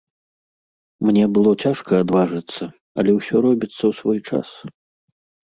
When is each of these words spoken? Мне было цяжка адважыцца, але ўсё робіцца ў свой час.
Мне 1.07 1.27
было 1.37 1.51
цяжка 1.65 1.99
адважыцца, 2.05 2.63
але 3.03 3.11
ўсё 3.19 3.35
робіцца 3.49 3.77
ў 3.77 3.93
свой 4.01 4.19
час. 4.29 4.47